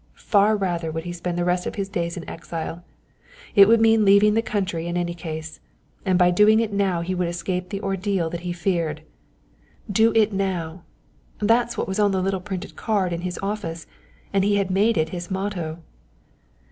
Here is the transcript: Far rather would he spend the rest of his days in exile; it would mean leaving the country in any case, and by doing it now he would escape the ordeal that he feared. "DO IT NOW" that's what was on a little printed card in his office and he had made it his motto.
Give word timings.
Far 0.17 0.57
rather 0.57 0.89
would 0.91 1.03
he 1.03 1.13
spend 1.13 1.37
the 1.37 1.45
rest 1.45 1.67
of 1.67 1.75
his 1.75 1.87
days 1.87 2.17
in 2.17 2.27
exile; 2.27 2.83
it 3.53 3.67
would 3.67 3.79
mean 3.79 4.03
leaving 4.03 4.33
the 4.33 4.41
country 4.41 4.87
in 4.87 4.97
any 4.97 5.13
case, 5.13 5.59
and 6.07 6.17
by 6.17 6.31
doing 6.31 6.59
it 6.59 6.73
now 6.73 7.01
he 7.01 7.13
would 7.13 7.27
escape 7.27 7.69
the 7.69 7.81
ordeal 7.81 8.27
that 8.31 8.39
he 8.41 8.51
feared. 8.51 9.03
"DO 9.91 10.11
IT 10.15 10.33
NOW" 10.33 10.81
that's 11.37 11.77
what 11.77 11.87
was 11.87 11.99
on 11.99 12.15
a 12.15 12.19
little 12.19 12.41
printed 12.41 12.75
card 12.75 13.13
in 13.13 13.21
his 13.21 13.37
office 13.43 13.85
and 14.33 14.43
he 14.43 14.55
had 14.55 14.71
made 14.71 14.97
it 14.97 15.09
his 15.09 15.29
motto. 15.29 15.77